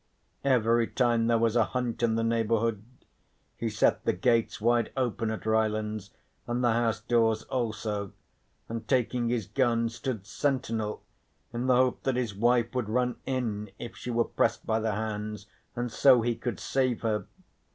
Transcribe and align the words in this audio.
Every 0.43 0.87
time 0.87 1.27
there 1.27 1.37
was 1.37 1.55
a 1.55 1.63
hunt 1.77 2.01
in 2.01 2.15
the 2.15 2.23
neighbourhood 2.23 2.83
he 3.55 3.69
set 3.69 4.03
the 4.03 4.13
gates 4.13 4.59
wide 4.59 4.91
open 4.97 5.29
at 5.29 5.45
Rylands 5.45 6.09
and 6.47 6.63
the 6.63 6.71
house 6.71 7.01
doors 7.01 7.43
also, 7.43 8.11
and 8.67 8.87
taking 8.87 9.29
his 9.29 9.45
gun 9.45 9.89
stood 9.89 10.25
sentinel 10.25 11.03
in 11.53 11.67
the 11.67 11.75
hope 11.75 12.01
that 12.01 12.15
his 12.15 12.33
wife 12.33 12.73
would 12.73 12.89
run 12.89 13.17
in 13.27 13.69
if 13.77 13.95
she 13.95 14.09
were 14.09 14.23
pressed 14.25 14.65
by 14.65 14.79
the 14.79 14.93
hounds, 14.93 15.45
and 15.75 15.91
so 15.91 16.23
he 16.23 16.35
could 16.35 16.59
save 16.59 17.01
her. 17.01 17.27